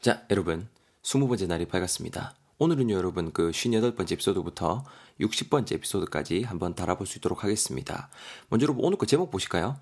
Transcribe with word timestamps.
자, 0.00 0.24
여러분. 0.30 0.68
20번째 1.02 1.46
날이 1.46 1.66
밝았습니다. 1.66 2.34
오늘은요, 2.58 2.94
여러분, 2.94 3.32
그 3.32 3.50
58번째 3.50 4.12
에피소드부터 4.12 4.84
60번째 5.20 5.72
에피소드까지 5.72 6.42
한번 6.42 6.74
달아볼 6.74 7.06
수 7.06 7.18
있도록 7.18 7.42
하겠습니다. 7.44 8.10
먼저 8.48 8.64
여러분, 8.64 8.84
오늘 8.84 8.98
그 8.98 9.06
제목 9.06 9.30
보실까요? 9.30 9.78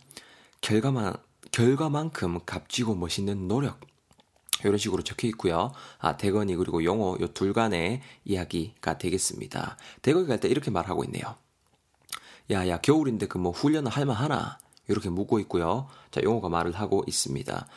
결과만, 0.61 1.15
결과만큼 1.51 2.41
값지고 2.47 2.95
멋있는 2.95 3.49
노력. 3.49 3.81
이런 4.65 4.77
식으로 4.77 5.03
적혀 5.05 5.29
있고요. 5.29 5.73
아, 5.99 6.17
대건이 6.17 6.57
그리고 6.57 6.83
용어 6.83 7.17
요 7.21 7.29
둘 7.29 7.53
간의 7.53 8.03
이야기가 8.25 8.99
되겠습니다. 8.99 9.77
대건이 10.03 10.27
갈 10.27 10.41
때 10.41 10.49
이렇게 10.49 10.71
말하고 10.73 11.05
있네요. 11.05 11.37
야, 12.51 12.67
야, 12.67 12.81
겨울인데 12.81 13.27
그 13.29 13.39
뭐 13.39 13.53
훈련을 13.53 13.91
할만 13.93 14.17
하나? 14.17 14.59
이렇게 14.89 15.11
묻고 15.11 15.39
있고요. 15.41 15.87
자, 16.11 16.21
용어가 16.25 16.49
말을 16.49 16.73
하고 16.73 17.05
있습니다. 17.07 17.69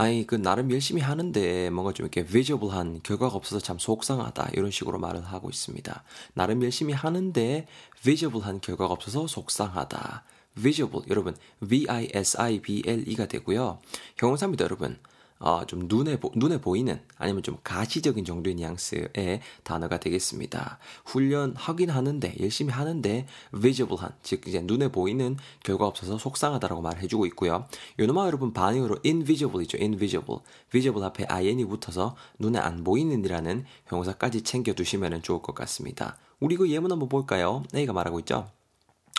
아니 0.00 0.26
그 0.26 0.34
나름 0.34 0.70
열심히 0.70 1.02
하는데 1.02 1.68
뭔가 1.68 1.92
좀 1.92 2.06
이렇게 2.06 2.24
비저블한 2.24 3.00
결과가 3.02 3.36
없어서 3.36 3.60
참 3.60 3.78
속상하다 3.78 4.48
이런 4.54 4.70
식으로 4.70 4.98
말을 4.98 5.22
하고 5.26 5.50
있습니다. 5.50 6.04
나름 6.32 6.62
열심히 6.62 6.94
하는데 6.94 7.66
비저블한 8.02 8.62
결과가 8.62 8.94
없어서 8.94 9.26
속상하다. 9.26 10.24
visible 10.54 11.04
여러분 11.10 11.36
v 11.68 11.84
i 11.86 12.08
s 12.14 12.40
i 12.40 12.62
b 12.62 12.82
l 12.86 13.06
e가 13.08 13.26
되고요. 13.26 13.82
형용사입니다, 14.16 14.64
여러분. 14.64 14.98
어, 15.42 15.64
좀 15.64 15.86
눈에, 15.88 16.20
보, 16.20 16.30
눈에 16.34 16.60
보이는 16.60 17.00
아니면 17.16 17.42
좀 17.42 17.56
가시적인 17.64 18.26
정도의 18.26 18.56
뉘앙스의 18.56 19.40
단어가 19.62 19.98
되겠습니다. 19.98 20.78
훈련하긴 21.06 21.88
하는데, 21.88 22.34
열심히 22.40 22.72
하는데, 22.74 23.26
visible한, 23.58 24.12
즉, 24.22 24.46
이제 24.46 24.60
눈에 24.60 24.88
보이는 24.88 25.38
결과 25.64 25.86
없어서 25.86 26.18
속상하다라고 26.18 26.82
말해주고 26.82 27.24
있고요. 27.26 27.66
요놈아 27.98 28.26
여러분 28.26 28.52
반응으로 28.52 28.98
invisible이죠, 29.02 29.78
invisible. 29.78 30.40
visible 30.70 31.06
앞에 31.06 31.24
in이 31.24 31.64
붙어서 31.64 32.16
눈에 32.38 32.58
안 32.58 32.84
보이는이라는 32.84 33.64
형용사까지 33.86 34.42
챙겨두시면 34.42 35.22
좋을 35.22 35.40
것 35.40 35.54
같습니다. 35.54 36.18
우리 36.38 36.56
그 36.56 36.70
예문 36.70 36.92
한번 36.92 37.08
볼까요? 37.08 37.62
A가 37.74 37.94
말하고 37.94 38.20
있죠. 38.20 38.50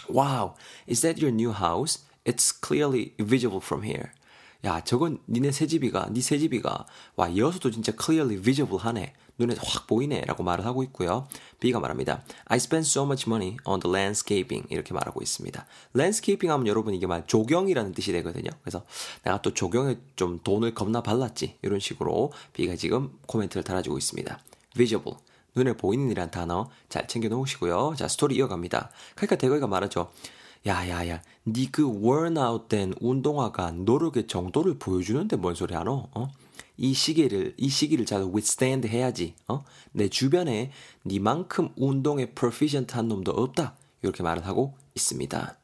Wow, 0.07 0.53
is 0.87 1.01
that 1.01 1.19
your 1.19 1.33
new 1.33 1.51
house? 1.51 2.03
It's 2.25 2.51
clearly 2.51 3.15
visible 3.17 3.59
from 3.63 3.83
here. 3.83 4.11
야, 4.63 4.83
저건 4.83 5.19
니네 5.27 5.51
새집이가, 5.51 6.09
니 6.11 6.21
새집이가, 6.21 6.85
와, 7.15 7.37
여수도 7.37 7.71
진짜 7.71 7.91
clearly 7.99 8.41
visible 8.41 8.77
하네. 8.79 9.13
눈에 9.39 9.55
확 9.59 9.87
보이네. 9.87 10.21
라고 10.25 10.43
말을 10.43 10.65
하고 10.65 10.83
있고요. 10.83 11.27
B가 11.59 11.79
말합니다. 11.79 12.23
I 12.45 12.57
spent 12.57 12.87
so 12.87 13.03
much 13.05 13.27
money 13.27 13.57
on 13.65 13.79
the 13.79 13.91
landscaping. 13.91 14.67
이렇게 14.69 14.93
말하고 14.93 15.21
있습니다. 15.21 15.65
landscaping 15.95 16.51
하면 16.51 16.67
여러분 16.67 16.93
이게 16.93 17.07
말 17.07 17.25
조경이라는 17.25 17.93
뜻이 17.93 18.11
되거든요. 18.11 18.51
그래서 18.61 18.85
내가 19.23 19.41
또 19.41 19.53
조경에 19.53 19.97
좀 20.15 20.39
돈을 20.43 20.75
겁나 20.75 21.01
발랐지. 21.01 21.57
이런 21.63 21.79
식으로 21.79 22.31
B가 22.53 22.75
지금 22.75 23.11
코멘트를 23.27 23.63
달아주고 23.63 23.97
있습니다. 23.97 24.39
visible. 24.75 25.17
눈에 25.55 25.73
보이는 25.73 26.09
이란 26.09 26.31
단어 26.31 26.69
잘 26.87 27.07
챙겨 27.07 27.27
놓으시고요. 27.27 27.95
자, 27.97 28.07
스토리 28.07 28.35
이어갑니다. 28.35 28.91
그러니까 29.15 29.35
대거이가 29.35 29.67
말하죠. 29.67 30.11
야야야, 30.67 31.21
니 31.47 31.67
그 31.71 31.83
worn-out된 31.83 32.95
운동화가 33.01 33.71
노력의 33.71 34.27
정도를 34.27 34.77
보여주는데 34.77 35.35
뭔 35.37 35.55
소리 35.55 35.73
하노? 35.73 36.09
어? 36.13 36.29
이 36.77 36.93
시기를 36.93 37.55
이 37.57 37.67
시기를 37.69 38.05
잘 38.05 38.21
withstand 38.23 38.87
해야지. 38.87 39.33
어? 39.47 39.63
내 39.91 40.07
주변에 40.09 40.71
니만큼 41.05 41.69
운동에 41.75 42.27
proficient한 42.27 43.07
놈도 43.07 43.31
없다. 43.31 43.75
이렇게 44.03 44.21
말을 44.23 44.45
하고 44.45 44.75
있습니다. 44.95 45.57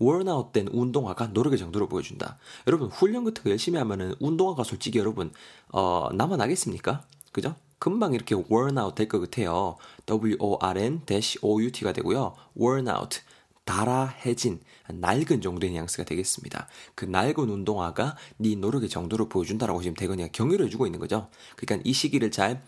worn-out된 0.00 0.68
운동화가 0.72 1.28
노력의 1.28 1.58
정도를 1.58 1.88
보여준다. 1.88 2.38
여러분 2.68 2.88
훈련 2.88 3.24
같은 3.24 3.42
거 3.42 3.50
열심히 3.50 3.78
하면은 3.78 4.14
운동화가 4.20 4.62
솔직히 4.64 4.98
여러분 5.00 5.32
어 5.72 6.08
남아 6.12 6.36
나겠습니까? 6.36 7.02
그죠? 7.32 7.54
금방 7.78 8.14
이렇게 8.14 8.34
worn 8.34 8.78
out 8.78 8.94
될 8.94 9.08
것 9.08 9.20
같아요. 9.20 9.76
W-O-R-N-O-U-T가 10.06 11.92
되고요. 11.92 12.34
worn 12.58 12.88
out. 12.88 13.20
달아해진 13.66 14.60
낡은 14.88 15.42
정도의 15.42 15.72
뉘앙스가 15.72 16.04
되겠습니다. 16.04 16.68
그 16.94 17.04
낡은 17.04 17.50
운동화가 17.50 18.16
네 18.38 18.54
노력의 18.54 18.88
정도를 18.88 19.28
보여준다라고 19.28 19.82
지금 19.82 19.94
대건이가 19.94 20.28
경유를 20.32 20.66
해주고 20.66 20.86
있는 20.86 20.98
거죠. 21.00 21.28
그러니까 21.56 21.82
이 21.86 21.92
시기를 21.92 22.30
잘 22.30 22.62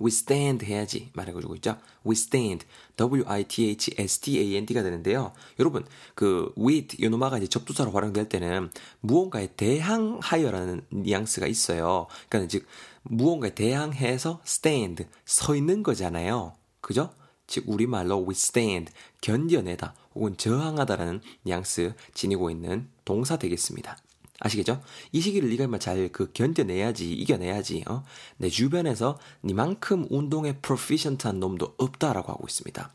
withstand 0.00 0.64
해야지 0.64 1.10
말해가지고 1.12 1.56
있죠. 1.56 1.76
withstand, 2.06 2.64
w-i-t-h-s-t-a-n-d가 2.96 4.82
되는데요. 4.82 5.32
여러분, 5.58 5.84
그 6.14 6.52
with 6.56 7.02
요노마가 7.02 7.38
이제 7.38 7.46
접두사로 7.48 7.90
활용될 7.90 8.28
때는 8.28 8.70
무언가에 9.00 9.48
대항하여라는 9.56 10.86
뉘앙스가 10.90 11.46
있어요. 11.48 12.06
그러니까 12.28 12.48
즉 12.48 12.66
무언가에 13.02 13.54
대항해서 13.54 14.40
stand 14.46 15.06
서 15.26 15.54
있는 15.56 15.82
거잖아요. 15.82 16.54
그죠? 16.80 17.12
즉 17.50 17.64
우리말로 17.66 18.22
withstand 18.22 18.92
견뎌내다 19.20 19.94
혹은 20.14 20.36
저항하다라는 20.36 21.20
뉘앙스 21.42 21.94
지니고 22.14 22.48
있는 22.48 22.88
동사 23.04 23.36
되겠습니다. 23.36 23.98
아시겠죠? 24.38 24.80
이 25.12 25.20
시기를 25.20 25.50
네가 25.50 25.78
잘 25.78 26.08
그 26.12 26.32
견뎌내야지 26.32 27.12
이겨내야지 27.12 27.84
어? 27.88 28.04
내 28.38 28.48
주변에서 28.48 29.18
니만큼 29.44 30.06
운동에 30.10 30.58
proficient한 30.60 31.40
놈도 31.40 31.74
없다라고 31.76 32.32
하고 32.32 32.46
있습니다. 32.48 32.92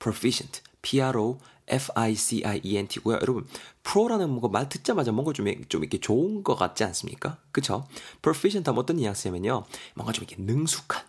proficient, 0.00 0.62
P-R-O 0.80 1.38
F-I-C-I-E-N-T고요. 1.68 3.18
여러분, 3.20 3.46
프로라는 3.84 4.28
뭔가 4.28 4.48
말 4.48 4.68
듣자마자 4.68 5.12
뭔가 5.12 5.32
좀, 5.32 5.46
좀 5.68 5.82
이렇게 5.82 5.98
좋은 6.00 6.42
것 6.42 6.56
같지 6.56 6.82
않습니까? 6.84 7.38
그쵸? 7.52 7.86
proficient 8.20 8.68
하면 8.68 8.80
어떤 8.80 8.96
뉘앙스냐면요. 8.96 9.64
뭔가 9.94 10.12
좀 10.12 10.24
이렇게 10.24 10.42
능숙한, 10.42 11.04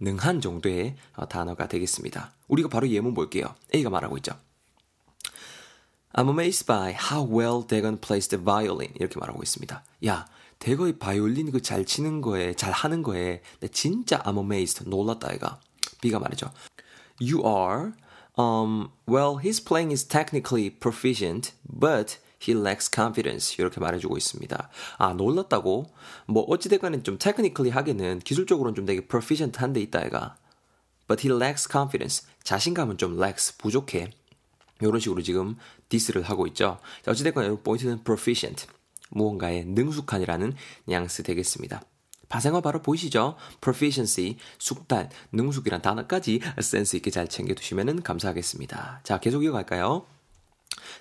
능한 0.00 0.40
정도의 0.40 0.96
어, 1.16 1.28
단어가 1.28 1.68
되겠습니다. 1.68 2.32
우리가 2.48 2.68
바로 2.68 2.88
예문 2.88 3.14
볼게요. 3.14 3.54
A가 3.74 3.90
말하고 3.90 4.16
있죠. 4.18 4.32
I'm 6.14 6.28
amazed 6.28 6.66
by 6.66 6.92
how 6.92 7.24
well 7.26 7.66
Dagon 7.66 7.98
plays 7.98 8.28
the 8.28 8.42
violin. 8.42 8.92
이렇게 8.96 9.18
말하고 9.18 9.42
있습니다. 9.42 9.82
야, 10.06 10.26
대거의 10.58 10.98
바이올린 10.98 11.50
그 11.50 11.60
잘 11.62 11.84
치는 11.86 12.20
거에, 12.20 12.54
잘 12.54 12.72
하는 12.72 13.02
거에, 13.02 13.42
내 13.60 13.68
진짜 13.68 14.18
I'm 14.22 14.36
amazed. 14.38 14.88
놀랐다, 14.88 15.32
애가. 15.32 15.60
B가 16.02 16.18
말이죠. 16.18 16.50
You 17.20 17.42
are, 17.46 17.92
um, 18.38 18.90
well, 19.08 19.38
his 19.42 19.62
playing 19.62 19.92
is 19.92 20.04
technically 20.06 20.68
proficient, 20.70 21.52
but 21.64 22.18
he 22.48 22.58
lacks 22.58 22.90
confidence. 22.92 23.56
이렇게 23.58 23.80
말해주고 23.80 24.16
있습니다. 24.16 24.70
아, 24.98 25.12
놀랐다고? 25.12 25.86
뭐, 26.26 26.42
어찌됐간에 26.44 27.02
좀 27.02 27.18
technically 27.18 27.70
하기는 27.70 28.20
기술적으로는 28.20 28.74
좀 28.74 28.86
되게 28.86 29.06
proficient 29.06 29.58
한데 29.58 29.80
있다, 29.80 30.02
애가. 30.06 30.36
But 31.08 31.26
he 31.26 31.36
lacks 31.36 31.68
confidence. 31.70 32.26
자신감은 32.42 32.98
좀 32.98 33.14
lacks, 33.20 33.56
부족해. 33.58 34.10
이런 34.80 34.98
식으로 34.98 35.22
지금 35.22 35.56
diss를 35.88 36.22
하고 36.22 36.46
있죠. 36.48 36.78
자, 37.02 37.10
어찌됐건 37.10 37.62
포인트는 37.62 38.02
proficient. 38.04 38.66
무언가에 39.10 39.64
능숙한이라는 39.64 40.54
뉘앙스 40.86 41.22
되겠습니다. 41.22 41.82
파생어 42.28 42.62
바로 42.62 42.80
보이시죠? 42.80 43.36
proficiency, 43.60 44.38
숙달, 44.58 45.10
능숙이란 45.32 45.82
단어까지 45.82 46.40
센스 46.62 46.96
있게 46.96 47.10
잘 47.10 47.28
챙겨두시면 47.28 48.02
감사하겠습니다. 48.02 49.00
자, 49.04 49.20
계속 49.20 49.44
이어갈까요? 49.44 50.06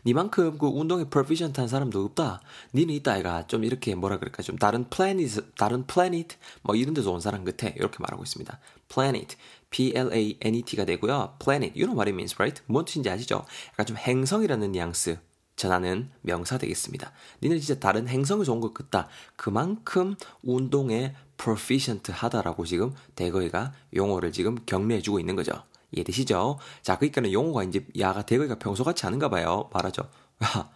니만큼 0.06 0.58
그 0.58 0.68
운동에 0.68 1.06
proficient한 1.06 1.68
사람도 1.68 2.04
없다. 2.06 2.42
니는 2.74 2.94
있다 2.96 3.14
아이가 3.14 3.48
좀 3.48 3.64
이렇게 3.64 3.96
뭐라 3.96 4.18
그럴까 4.20 4.44
좀 4.44 4.58
다른 4.58 4.90
planet, 4.90 5.42
다른 5.58 5.86
planet 5.86 6.36
뭐 6.62 6.76
이런 6.76 6.94
데서 6.94 7.12
온 7.12 7.22
사람 7.22 7.44
같아. 7.44 7.68
이렇게 7.70 7.98
말하고 8.00 8.24
있습니다. 8.24 8.60
planet, 8.90 9.36
P-L-A-N-E-T가 9.70 10.86
되고요. 10.86 11.36
planet, 11.44 11.74
you 11.80 11.86
know 11.86 11.96
what 11.96 12.10
it 12.10 12.14
means, 12.14 12.36
right? 12.38 12.62
뭔 12.68 12.86
뜻인지 12.86 13.10
아시죠? 13.10 13.46
약간 13.74 13.86
좀 13.86 13.98
행성이라는 13.98 14.72
뉘앙스 14.72 15.20
전하는 15.56 16.10
명사 16.22 16.58
되겠습니다. 16.58 17.12
니는 17.44 17.60
진짜 17.60 17.80
다른 17.80 18.08
행성에서 18.08 18.52
온 18.52 18.62
것 18.62 18.74
같다. 18.74 19.08
그만큼 19.36 20.16
운동에 20.44 21.14
proficient 21.38 22.12
하다라고 22.12 22.66
지금 22.66 22.94
대거이가 23.16 23.74
용어를 23.96 24.32
지금 24.32 24.58
격려해주고 24.66 25.20
있는 25.20 25.36
거죠. 25.36 25.54
이해되시죠? 25.92 26.58
자, 26.82 26.98
그러니까는 26.98 27.32
용어가 27.32 27.64
이제 27.64 27.86
야가 27.98 28.24
대거이가 28.24 28.60
평소 28.60 28.84
같지 28.84 29.06
않은가 29.06 29.30
봐요. 29.30 29.70
말하죠. 29.74 30.10
야, 30.44 30.70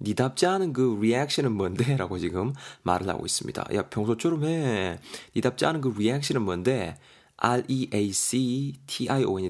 니답지 0.00 0.46
않은 0.46 0.72
그 0.72 0.98
리액션은 1.00 1.52
뭔데? 1.52 1.96
라고 1.98 2.18
지금 2.18 2.52
말을 2.82 3.08
하고 3.08 3.24
있습니다. 3.24 3.66
야, 3.74 3.88
평소처럼 3.88 4.44
해. 4.44 4.98
니답지 5.36 5.66
않은 5.66 5.80
그 5.80 5.94
리액션은 5.96 6.42
뭔데? 6.42 6.98
R-E-A-C-T-I-O-N이 7.36 7.80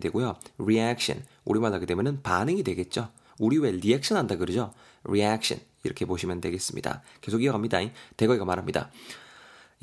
되고요. 0.01 0.37
reaction. 0.59 1.25
우리말 1.45 1.73
하게 1.75 1.87
되면은 1.87 2.23
반응이 2.23 2.63
되겠죠. 2.63 3.11
우리 3.39 3.59
왜 3.59 3.71
리액션 3.73 4.17
한다 4.17 4.37
그러죠? 4.37 4.73
reaction. 5.05 5.65
이렇게 5.85 6.05
보시면 6.07 6.41
되겠습니다. 6.41 7.03
계속 7.21 7.43
이어갑니다. 7.43 7.81
대거이가 8.17 8.45
말합니다. 8.45 8.91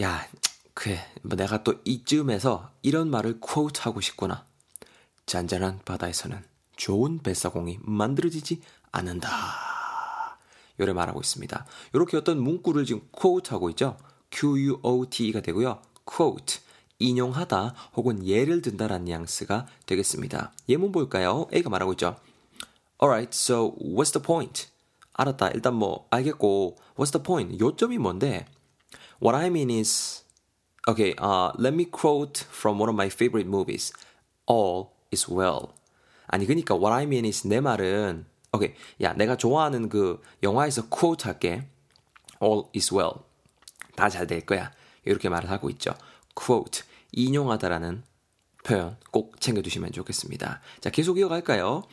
야, 0.02 0.28
그래. 0.74 1.00
뭐 1.24 1.36
내가 1.36 1.64
또 1.64 1.76
이쯤에서 1.84 2.72
이런 2.82 3.10
말을 3.12 3.40
quote 3.42 3.82
하고 3.84 4.02
싶구나. 4.02 4.46
잔잔한 5.30 5.80
바다에서는 5.86 6.44
좋은 6.76 7.20
뱃사공이 7.20 7.78
만들어지지 7.82 8.62
않는다. 8.92 9.30
요래 10.80 10.92
말하고 10.92 11.20
있습니다. 11.20 11.66
이렇게 11.94 12.18
어떤 12.18 12.42
문구를 12.42 12.86
지금 12.86 13.08
quote 13.12 13.52
하고 13.52 13.70
있죠. 13.70 13.96
Q-U-O-T가 14.32 15.42
되고요. 15.42 15.84
quote 16.04 16.62
인용하다 16.98 17.76
혹은 17.96 18.26
예를 18.26 18.64
든다라는 18.64 19.06
뉘앙스가 19.06 19.68
되겠습니다. 19.86 20.52
예문 20.68 20.92
볼까요? 20.92 21.48
A가 21.54 21.70
말하고 21.70 21.94
있죠. 21.94 22.18
Alright, 23.02 23.30
so 23.32 23.76
what's 23.78 24.12
the 24.12 24.24
point? 24.24 24.68
알았다. 25.14 25.50
일단 25.50 25.76
뭐 25.76 26.08
알겠고 26.10 26.76
what's 26.98 27.12
the 27.12 27.24
point? 27.24 27.60
요점이 27.60 28.00
뭔데? 28.00 28.48
What 29.22 29.38
I 29.38 29.48
mean 29.48 29.70
is 29.70 30.24
okay, 30.88 31.14
uh, 31.22 31.52
let 31.60 31.76
me 31.76 31.86
quote 31.86 32.46
from 32.50 32.82
one 32.82 32.90
of 32.90 32.96
my 32.96 33.08
favorite 33.08 33.48
movies. 33.48 33.94
All 34.48 34.99
is 35.14 35.32
well. 35.32 35.68
아니 36.28 36.46
그러니까 36.46 36.76
what 36.76 36.94
I 36.94 37.04
mean 37.04 37.26
is 37.26 37.48
내 37.48 37.60
말은 37.60 38.26
오케이 38.54 38.74
야 39.02 39.14
내가 39.14 39.36
좋아하는 39.38 39.90
그 39.90 40.22
영화에서 40.44 40.88
quote 40.90 41.26
할게 41.26 41.68
all 42.42 42.64
is 42.76 42.94
well 42.94 43.14
다 43.96 44.10
잘 44.10 44.28
될 44.28 44.46
거야 44.46 44.72
이렇게 45.06 45.30
말을 45.30 45.50
하고 45.50 45.70
있죠 45.72 45.94
quote 46.36 46.84
인용하다라는 47.12 48.04
표현 48.64 48.98
꼭 49.12 49.40
챙겨두시면 49.42 49.92
좋겠습니다 49.92 50.62
자 50.82 50.90
계속 50.90 51.18
이어갈까요 51.18 51.84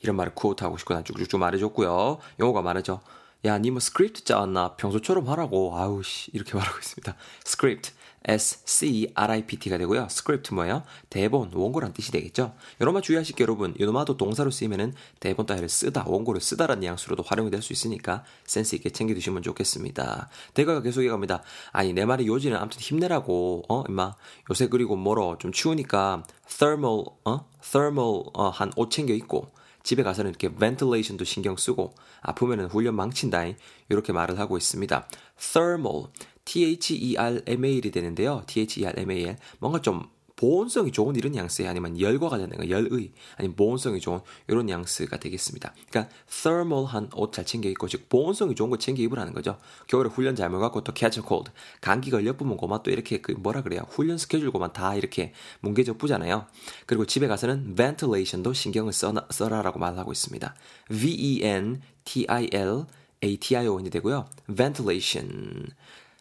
이런 0.00 0.16
말을 0.16 0.32
quote 0.34 0.64
하고 0.64 0.76
싶거나 0.78 1.02
쭉쭉쭉 1.02 1.40
말해줬고요 1.40 2.18
영어가 2.38 2.62
말하죠 2.62 3.00
야, 3.44 3.58
니뭐 3.58 3.78
스크립트 3.78 4.24
짜왔나? 4.24 4.74
평소처럼 4.74 5.28
하라고. 5.28 5.76
아우, 5.76 6.02
씨. 6.02 6.30
이렇게 6.32 6.56
말하고 6.56 6.78
있습니다. 6.78 7.14
script. 7.44 7.92
S-C-R-I-P-T가 8.26 9.78
되고요. 9.78 10.08
스크립트 10.10 10.52
뭐예요? 10.54 10.82
대본, 11.10 11.52
원고란 11.54 11.92
뜻이 11.92 12.10
되겠죠? 12.12 12.54
여러분 12.80 13.00
주의하실게요, 13.02 13.44
여러분. 13.46 13.74
요노마도 13.78 14.16
동사로 14.16 14.50
쓰이면은 14.50 14.94
대본 15.20 15.46
따위를 15.46 15.68
쓰다, 15.68 16.04
원고를 16.06 16.40
쓰다라는 16.40 16.80
뉘앙스로도 16.80 17.22
활용이 17.22 17.50
될 17.50 17.62
수 17.62 17.72
있으니까 17.72 18.22
센스 18.44 18.74
있게 18.76 18.90
챙겨두시면 18.90 19.42
좋겠습니다. 19.42 20.28
대가가 20.54 20.82
계속 20.82 21.02
이어갑니다. 21.02 21.42
아니, 21.72 21.92
내 21.92 22.04
말이 22.04 22.26
요지는 22.26 22.56
아무튼 22.58 22.80
힘내라고, 22.80 23.62
어, 23.68 23.84
임마. 23.88 24.14
요새 24.50 24.68
그리고 24.68 24.96
뭐로 24.96 25.38
좀 25.38 25.52
추우니까 25.52 26.24
thermal, 26.48 27.04
어? 27.24 27.48
thermal, 27.62 28.24
어, 28.34 28.48
한 28.50 28.70
옷 28.76 28.90
챙겨 28.90 29.14
입고, 29.14 29.52
집에 29.82 30.02
가서는 30.02 30.30
이렇게 30.32 30.52
ventilation도 30.52 31.24
신경 31.24 31.56
쓰고 31.56 31.94
아프면은 32.20 32.66
훈련 32.66 32.96
망친다 32.96 33.44
이렇게 33.88 34.12
말을 34.12 34.38
하고 34.40 34.56
있습니다. 34.56 35.08
thermal 35.52 36.06
T-H-E-R-M-A-L이 36.46 37.90
되는데요. 37.90 38.42
T-H-E-R-M-A-L 38.46 39.36
뭔가 39.58 39.82
좀 39.82 40.08
보온성이 40.36 40.92
좋은 40.92 41.16
이런 41.16 41.34
양스에 41.34 41.66
아니면 41.66 41.98
열과 41.98 42.28
관련된 42.28 42.60
거, 42.60 42.68
열의 42.68 43.10
아니면 43.36 43.56
보온성이 43.56 44.00
좋은 44.00 44.20
이런 44.48 44.68
양스가 44.68 45.18
되겠습니다. 45.18 45.74
그러니까 45.88 46.14
thermal한 46.28 47.08
옷 47.14 47.32
잘 47.32 47.46
챙겨 47.46 47.70
입고 47.70 47.88
즉 47.88 48.08
보온성이 48.10 48.54
좋은 48.54 48.68
거 48.68 48.76
챙겨 48.76 49.02
입으라는 49.02 49.32
거죠. 49.32 49.58
겨울에 49.86 50.10
훈련 50.10 50.36
잘못 50.36 50.60
갖고 50.60 50.84
또 50.84 50.92
catch 50.94 51.20
a 51.20 51.24
cold 51.26 51.50
감기 51.80 52.10
걸려보면 52.10 52.58
고만 52.58 52.82
또 52.82 52.90
이렇게 52.90 53.22
그 53.22 53.32
뭐라 53.32 53.62
그래요 53.62 53.82
훈련 53.88 54.18
스케줄 54.18 54.50
고만 54.50 54.74
다 54.74 54.94
이렇게 54.94 55.32
뭉개져 55.60 55.94
뿌잖아요. 55.94 56.46
그리고 56.84 57.06
집에 57.06 57.26
가서는 57.28 57.74
ventilation도 57.74 58.52
신경을 58.52 58.92
써, 58.92 59.14
써라라고 59.30 59.78
말하고 59.78 60.12
있습니다. 60.12 60.54
V 60.88 61.12
E 61.12 61.44
N 61.44 61.80
T 62.04 62.26
I 62.28 62.50
L 62.52 62.84
A 63.24 63.36
T 63.38 63.56
I 63.56 63.66
O 63.68 63.80
N이 63.80 63.88
되고요. 63.88 64.28
ventilation 64.54 65.66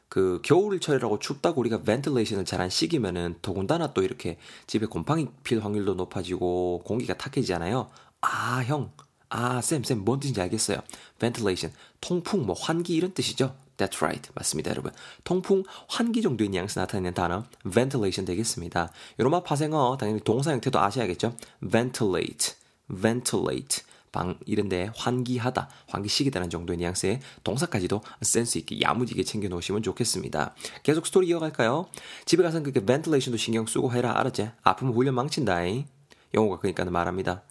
그 0.08 0.40
겨울철이라고 0.44 1.20
춥다고 1.20 1.60
우리가 1.62 1.82
벤틸레이션을 1.84 2.46
잘안 2.46 2.70
시키면은 2.70 3.36
더군다나 3.42 3.94
또 3.94 4.02
이렇게 4.02 4.38
집에 4.68 4.86
곰팡이 4.86 5.28
필 5.44 5.64
확률도 5.64 5.96
높아지고 5.96 6.84
공기가 6.86 7.16
탁해지잖아요. 7.16 7.90
아, 8.22 8.64
형. 8.66 8.92
아, 9.30 9.62
쌤, 9.62 9.84
쌤, 9.84 10.06
뭔 10.06 10.20
뜻인지 10.20 10.40
알겠어요. 10.42 10.80
ventilation. 11.20 11.76
통풍, 12.02 12.46
뭐, 12.46 12.56
환기 12.58 12.96
이런 12.96 13.14
뜻이죠. 13.14 13.56
That's 13.78 13.98
right. 13.98 14.32
맞습니다, 14.34 14.72
여러분. 14.72 14.92
통풍, 15.24 15.64
환기 15.90 16.22
정도의 16.22 16.50
뉘앙스 16.50 16.80
나타내는 16.80 17.14
단어, 17.14 17.44
ventilation 17.70 18.26
되겠습니다. 18.26 18.92
요로마 19.20 19.44
파생어, 19.44 19.98
당연히 20.00 20.22
동사 20.22 20.52
형태도 20.52 20.80
아셔야겠죠. 20.80 21.36
ventilate, 21.62 22.56
ventilate. 22.90 23.84
방 24.16 24.40
이런데 24.46 24.90
환기하다, 24.96 25.70
환기시키다는 25.90 26.50
정도의 26.50 26.78
뉘앙스의 26.78 27.20
동사까지도 27.44 28.02
센스 28.22 28.58
있게 28.60 28.80
야무지게 28.80 29.24
챙겨 29.24 29.50
놓으시면 29.50 29.84
좋겠습니다. 29.84 30.56
계속 30.84 31.06
스토리 31.06 31.28
이어갈까요? 31.28 31.88
집에 32.24 32.42
가서 32.42 32.62
그렇게 32.62 32.86
ventilation도 32.86 33.36
신경 33.38 33.66
쓰고 33.66 33.92
해라, 33.92 34.18
알았지? 34.18 34.52
아프면 34.64 34.94
훈련 34.94 35.16
망친다잉. 35.16 35.86
영어가 36.34 36.60
그러니까 36.60 36.86
말합니다. 36.86 37.44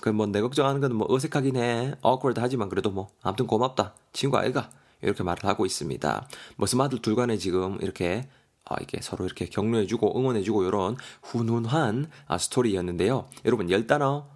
그뭐내 0.00 0.40
걱정하는 0.40 0.80
건 0.80 0.92
뭐 0.94 1.06
어색하긴 1.08 1.56
해, 1.56 1.94
awkward 2.04 2.40
하지만 2.40 2.68
그래도 2.68 2.90
뭐 2.90 3.08
아무튼 3.22 3.46
고맙다, 3.46 3.94
친구 4.12 4.36
아이가 4.38 4.68
이렇게 5.00 5.22
말을 5.22 5.44
하고 5.44 5.64
있습니다. 5.64 6.28
뭐 6.56 6.66
스마트 6.66 7.00
둘간에 7.00 7.36
지금 7.38 7.78
이렇게 7.80 8.28
아, 8.64 8.76
이게 8.80 8.98
서로 9.00 9.24
이렇게 9.26 9.46
격려해주고 9.46 10.18
응원해주고 10.18 10.64
이런 10.64 10.96
훈훈한 11.22 12.10
아, 12.26 12.38
스토리였는데요. 12.38 13.28
여러분 13.44 13.70
열 13.70 13.86
단어 13.86 14.26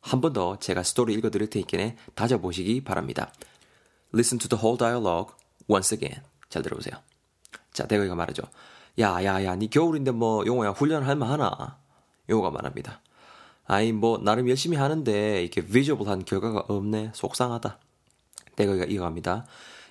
한 0.00 0.20
번 0.20 0.32
더 0.32 0.56
제가 0.58 0.82
스토리 0.82 1.14
읽어드릴 1.14 1.50
테니까 1.50 1.96
다져보시기 2.14 2.84
바랍니다. 2.84 3.32
Listen 4.14 4.38
to 4.38 4.48
the 4.48 4.60
whole 4.62 4.78
dialogue 4.78 5.34
once 5.68 5.94
again. 5.96 6.22
잘 6.48 6.62
들어보세요. 6.62 6.94
자, 7.72 7.86
대거이가 7.86 8.14
말하죠. 8.14 8.42
야, 9.00 9.22
야, 9.24 9.44
야, 9.44 9.54
니 9.56 9.68
겨울인데 9.68 10.12
뭐, 10.12 10.46
용호야, 10.46 10.70
훈련할 10.70 11.16
만 11.16 11.28
하나? 11.30 11.76
용호가 12.30 12.50
말합니다. 12.50 13.00
아이, 13.66 13.92
뭐, 13.92 14.18
나름 14.18 14.48
열심히 14.48 14.76
하는데, 14.76 15.42
이렇게 15.42 15.66
비저블한 15.66 16.24
결과가 16.24 16.64
없네. 16.68 17.10
속상하다. 17.14 17.78
대거이가 18.54 18.84
이어갑니다. 18.86 19.44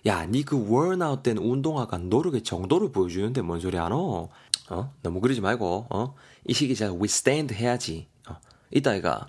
야, 0.07 0.25
니 0.25 0.43
그 0.43 0.69
월나웃 0.71 1.21
된 1.23 1.37
운동화가 1.37 1.97
노력의 1.97 2.41
정도를 2.43 2.91
보여주는데 2.91 3.41
뭔 3.41 3.59
소리 3.59 3.77
하노? 3.77 4.29
어? 4.69 4.93
너무 5.03 5.19
그러지 5.21 5.41
말고, 5.41 5.87
어? 5.89 6.15
이 6.47 6.53
시기 6.53 6.73
잘 6.75 6.89
withstand 6.89 7.53
해야지. 7.53 8.07
어? 8.29 8.37
이따가 8.71 9.27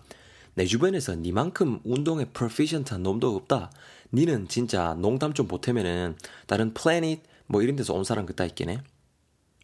내 0.56 0.64
주변에서 0.64 1.14
니만큼 1.16 1.80
운동에 1.84 2.24
proficient한 2.24 3.02
놈도 3.02 3.36
없다. 3.36 3.70
니는 4.12 4.48
진짜 4.48 4.94
농담 4.94 5.34
좀 5.34 5.46
보태면은 5.46 6.16
다른 6.46 6.72
플래닛 6.72 7.22
뭐 7.46 7.62
이런 7.62 7.76
데서 7.76 7.92
온 7.92 8.04
사람 8.04 8.24
그따 8.24 8.46
있겠네. 8.46 8.80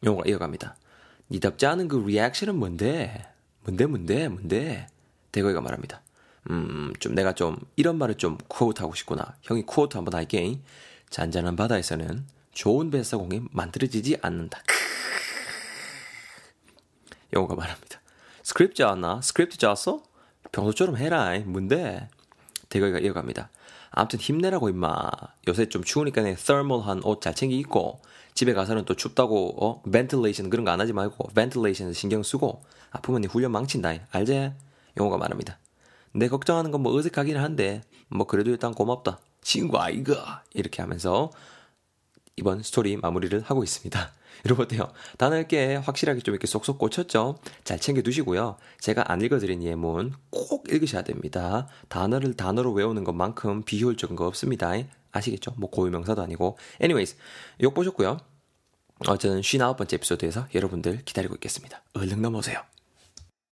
영어가 0.04 0.28
이어갑니다. 0.28 0.76
니답지 1.30 1.64
않은 1.64 1.88
그 1.88 1.96
리액션은 1.96 2.56
뭔데? 2.56 3.26
뭔데 3.64 3.86
뭔데 3.86 4.28
뭔데? 4.28 4.86
대거이가 5.32 5.62
말합니다. 5.62 6.02
음, 6.50 6.92
좀 7.00 7.14
내가 7.14 7.34
좀 7.34 7.56
이런 7.76 7.96
말을 7.96 8.16
좀 8.16 8.36
quote 8.54 8.82
하고 8.82 8.94
싶구나. 8.94 9.34
형이 9.40 9.64
quote 9.64 9.96
한번 9.96 10.12
할게. 10.14 10.60
잔잔한 11.08 11.56
바다에서는 11.56 12.26
좋은 12.52 12.90
뱃사공이 12.90 13.44
만들어지지 13.50 14.18
않는다. 14.20 14.62
영어가 17.32 17.54
말합니다. 17.54 18.02
스크립트 18.42 18.74
짜왔나? 18.74 19.22
스크립트 19.22 19.56
짜왔어? 19.56 20.11
평소처럼 20.50 20.96
해라. 20.96 21.38
뭔데? 21.44 22.08
대거이가 22.68 22.98
이어갑니다. 22.98 23.50
아무튼 23.90 24.18
힘내라고 24.18 24.68
임마. 24.70 25.10
요새 25.48 25.68
좀 25.68 25.84
추우니까 25.84 26.22
thermal한 26.22 27.02
옷 27.04 27.20
잘 27.20 27.34
챙기 27.34 27.58
입고 27.58 28.00
집에 28.34 28.54
가서는 28.54 28.84
또 28.86 28.94
춥다고 28.96 29.64
어 29.64 29.82
ventilation 29.90 30.48
그런 30.50 30.64
거 30.64 30.72
안 30.72 30.80
하지 30.80 30.92
말고 30.92 31.30
ventilation 31.34 31.92
신경 31.92 32.22
쓰고 32.22 32.62
아프면 32.90 33.24
훈련 33.24 33.52
망친다. 33.52 33.92
알제? 34.10 34.54
영어가 34.96 35.18
말합니다. 35.18 35.58
내 36.14 36.28
걱정하는 36.28 36.70
건 36.70 36.82
뭐 36.82 36.94
어색하긴 36.94 37.36
한데 37.36 37.82
뭐 38.08 38.26
그래도 38.26 38.50
일단 38.50 38.72
고맙다. 38.74 39.18
친구 39.42 39.78
아이가 39.78 40.42
이렇게 40.54 40.80
하면서 40.82 41.30
이번 42.36 42.62
스토리 42.62 42.96
마무리를 42.96 43.38
하고 43.42 43.62
있습니다. 43.62 44.12
여러분 44.44 44.64
어때요? 44.64 44.90
단어 45.18 45.42
꽤 45.44 45.76
확실하게 45.76 46.20
좀 46.20 46.34
이렇게 46.34 46.46
쏙쏙 46.46 46.78
꽂혔죠? 46.78 47.38
잘 47.64 47.78
챙겨두시고요. 47.78 48.56
제가 48.80 49.10
안 49.10 49.20
읽어드린 49.20 49.62
예문 49.62 50.12
꼭 50.30 50.70
읽으셔야 50.70 51.02
됩니다. 51.02 51.68
단어를 51.88 52.34
단어로 52.34 52.72
외우는 52.72 53.04
것만큼 53.04 53.62
비효율적인 53.64 54.16
거 54.16 54.26
없습니다. 54.26 54.72
아시겠죠? 55.12 55.54
뭐 55.56 55.70
고유명사도 55.70 56.22
아니고. 56.22 56.58
anyways, 56.80 57.16
욕 57.62 57.74
보셨고요. 57.74 58.18
어, 59.06 59.16
저는 59.16 59.40
59번째 59.40 59.94
에피소드에서 59.94 60.46
여러분들 60.54 61.04
기다리고 61.04 61.34
있겠습니다. 61.34 61.82
얼른 61.94 62.22
넘어오세요. 62.22 62.62